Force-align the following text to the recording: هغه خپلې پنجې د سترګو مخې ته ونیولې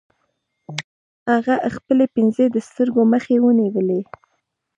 هغه 1.31 1.55
خپلې 1.75 2.05
پنجې 2.13 2.45
د 2.51 2.57
سترګو 2.67 3.01
مخې 3.13 3.35
ته 3.37 3.41
ونیولې 3.45 4.01